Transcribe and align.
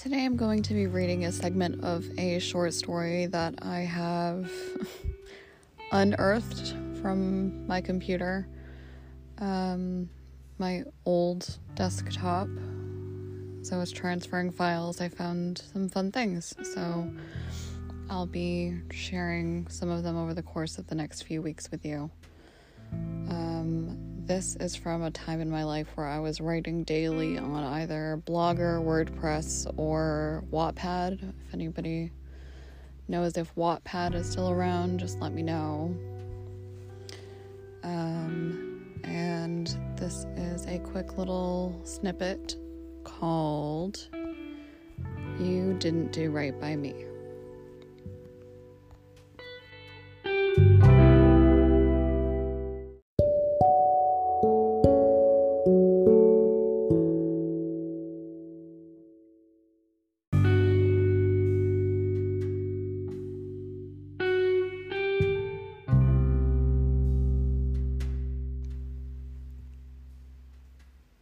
Today 0.00 0.24
I'm 0.24 0.36
going 0.36 0.62
to 0.62 0.72
be 0.72 0.86
reading 0.86 1.26
a 1.26 1.30
segment 1.30 1.84
of 1.84 2.06
a 2.18 2.38
short 2.38 2.72
story 2.72 3.26
that 3.26 3.56
I 3.60 3.80
have 3.80 4.50
unearthed 5.92 6.74
from 7.02 7.66
my 7.66 7.82
computer, 7.82 8.48
um, 9.36 10.08
my 10.56 10.84
old 11.04 11.58
desktop. 11.74 12.48
As 13.60 13.72
I 13.72 13.76
was 13.76 13.92
transferring 13.92 14.50
files, 14.50 15.02
I 15.02 15.10
found 15.10 15.64
some 15.70 15.90
fun 15.90 16.12
things. 16.12 16.54
So 16.62 17.12
I'll 18.08 18.24
be 18.24 18.78
sharing 18.90 19.68
some 19.68 19.90
of 19.90 20.02
them 20.02 20.16
over 20.16 20.32
the 20.32 20.42
course 20.42 20.78
of 20.78 20.86
the 20.86 20.94
next 20.94 21.24
few 21.24 21.42
weeks 21.42 21.70
with 21.70 21.84
you. 21.84 22.10
Um, 23.28 24.09
this 24.30 24.54
is 24.60 24.76
from 24.76 25.02
a 25.02 25.10
time 25.10 25.40
in 25.40 25.50
my 25.50 25.64
life 25.64 25.88
where 25.96 26.06
I 26.06 26.20
was 26.20 26.40
writing 26.40 26.84
daily 26.84 27.36
on 27.36 27.64
either 27.64 28.22
Blogger, 28.28 28.80
WordPress, 28.80 29.74
or 29.76 30.44
Wattpad. 30.52 31.14
If 31.20 31.52
anybody 31.52 32.12
knows 33.08 33.36
if 33.36 33.52
Wattpad 33.56 34.14
is 34.14 34.30
still 34.30 34.48
around, 34.48 35.00
just 35.00 35.18
let 35.18 35.32
me 35.32 35.42
know. 35.42 35.96
Um, 37.82 39.00
and 39.02 39.66
this 39.96 40.26
is 40.36 40.64
a 40.66 40.78
quick 40.78 41.18
little 41.18 41.80
snippet 41.82 42.54
called 43.02 44.06
You 45.40 45.74
Didn't 45.80 46.12
Do 46.12 46.30
Right 46.30 46.56
by 46.60 46.76
Me. 46.76 46.94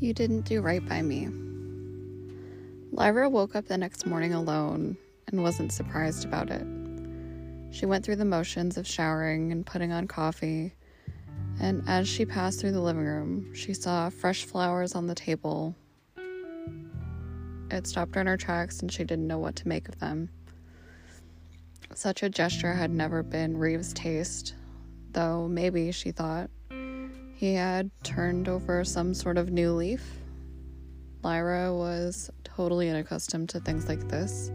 You 0.00 0.14
didn't 0.14 0.46
do 0.46 0.62
right 0.62 0.84
by 0.88 1.02
me. 1.02 1.28
Lyra 2.90 3.28
woke 3.28 3.54
up 3.54 3.66
the 3.66 3.76
next 3.76 4.06
morning 4.06 4.32
alone 4.32 4.96
and 5.26 5.42
wasn't 5.42 5.72
surprised 5.72 6.24
about 6.24 6.48
it. 6.48 6.66
She 7.70 7.84
went 7.84 8.02
through 8.02 8.16
the 8.16 8.24
motions 8.24 8.78
of 8.78 8.86
showering 8.86 9.52
and 9.52 9.66
putting 9.66 9.92
on 9.92 10.08
coffee, 10.08 10.74
and 11.60 11.82
as 11.86 12.08
she 12.08 12.24
passed 12.24 12.60
through 12.60 12.72
the 12.72 12.80
living 12.80 13.04
room, 13.04 13.54
she 13.54 13.74
saw 13.74 14.08
fresh 14.08 14.44
flowers 14.44 14.94
on 14.94 15.06
the 15.06 15.14
table. 15.14 15.76
It 17.70 17.86
stopped 17.86 18.14
her 18.14 18.22
in 18.22 18.26
her 18.26 18.38
tracks 18.38 18.80
and 18.80 18.90
she 18.90 19.04
didn't 19.04 19.26
know 19.26 19.38
what 19.38 19.56
to 19.56 19.68
make 19.68 19.86
of 19.86 19.98
them. 19.98 20.30
Such 21.94 22.22
a 22.22 22.30
gesture 22.30 22.72
had 22.72 22.90
never 22.90 23.22
been 23.22 23.58
Reeve's 23.58 23.92
taste, 23.92 24.54
though 25.12 25.46
maybe, 25.46 25.92
she 25.92 26.10
thought, 26.10 26.48
he 27.40 27.54
had 27.54 27.90
turned 28.02 28.48
over 28.48 28.84
some 28.84 29.14
sort 29.14 29.38
of 29.38 29.50
new 29.50 29.72
leaf. 29.72 30.04
Lyra 31.22 31.74
was 31.74 32.30
totally 32.44 32.90
unaccustomed 32.90 33.48
to 33.48 33.60
things 33.60 33.88
like 33.88 34.06
this 34.08 34.52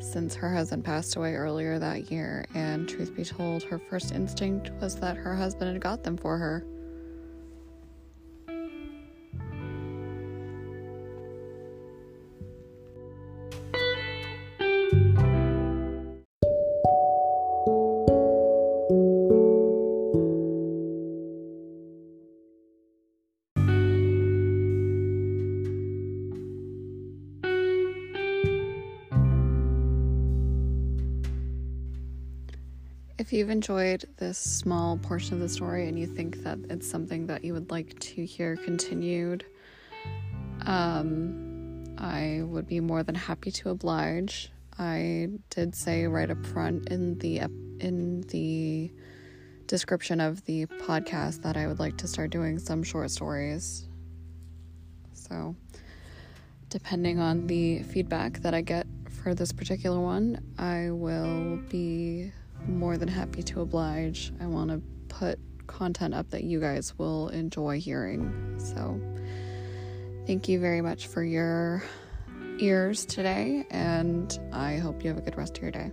since 0.00 0.34
her 0.34 0.50
husband 0.50 0.82
passed 0.82 1.16
away 1.16 1.34
earlier 1.34 1.78
that 1.78 2.10
year, 2.10 2.46
and 2.54 2.88
truth 2.88 3.14
be 3.14 3.22
told, 3.22 3.62
her 3.64 3.78
first 3.78 4.12
instinct 4.12 4.70
was 4.80 4.96
that 4.96 5.18
her 5.18 5.36
husband 5.36 5.70
had 5.70 5.82
got 5.82 6.04
them 6.04 6.16
for 6.16 6.38
her. 6.38 6.64
If 33.18 33.32
you've 33.32 33.48
enjoyed 33.48 34.04
this 34.18 34.36
small 34.36 34.98
portion 34.98 35.34
of 35.34 35.40
the 35.40 35.48
story 35.48 35.88
and 35.88 35.98
you 35.98 36.06
think 36.06 36.42
that 36.42 36.58
it's 36.68 36.86
something 36.88 37.26
that 37.28 37.44
you 37.44 37.54
would 37.54 37.70
like 37.70 37.98
to 37.98 38.26
hear 38.26 38.56
continued, 38.56 39.46
um, 40.66 41.84
I 41.96 42.42
would 42.42 42.66
be 42.66 42.78
more 42.80 43.02
than 43.02 43.14
happy 43.14 43.50
to 43.52 43.70
oblige. 43.70 44.52
I 44.78 45.30
did 45.48 45.74
say 45.74 46.06
right 46.06 46.30
up 46.30 46.44
front 46.44 46.90
in 46.90 47.18
the 47.18 47.38
in 47.80 48.20
the 48.28 48.92
description 49.66 50.20
of 50.20 50.44
the 50.44 50.66
podcast 50.66 51.40
that 51.40 51.56
I 51.56 51.66
would 51.66 51.78
like 51.78 51.96
to 51.98 52.06
start 52.06 52.28
doing 52.28 52.58
some 52.58 52.82
short 52.82 53.10
stories. 53.10 53.88
So, 55.14 55.56
depending 56.68 57.18
on 57.18 57.46
the 57.46 57.82
feedback 57.82 58.42
that 58.42 58.52
I 58.52 58.60
get 58.60 58.86
for 59.22 59.34
this 59.34 59.52
particular 59.52 59.98
one, 59.98 60.38
I 60.58 60.90
will 60.90 61.56
be 61.70 62.32
more 62.68 62.96
than 62.96 63.08
happy 63.08 63.42
to 63.44 63.60
oblige. 63.60 64.32
I 64.40 64.46
want 64.46 64.70
to 64.70 64.82
put 65.08 65.38
content 65.66 66.14
up 66.14 66.30
that 66.30 66.44
you 66.44 66.60
guys 66.60 66.96
will 66.98 67.28
enjoy 67.28 67.80
hearing. 67.80 68.54
So, 68.58 69.00
thank 70.26 70.48
you 70.48 70.60
very 70.60 70.80
much 70.80 71.06
for 71.06 71.22
your 71.22 71.82
ears 72.58 73.04
today, 73.04 73.66
and 73.70 74.38
I 74.52 74.76
hope 74.76 75.02
you 75.02 75.10
have 75.10 75.18
a 75.18 75.22
good 75.22 75.36
rest 75.36 75.56
of 75.56 75.62
your 75.62 75.72
day. 75.72 75.92